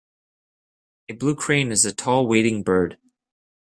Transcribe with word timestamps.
A 1.09 1.13
blue 1.13 1.35
crane 1.35 1.71
is 1.71 1.85
a 1.85 1.93
tall 1.93 2.25
wading 2.25 2.63
bird. 2.63 2.97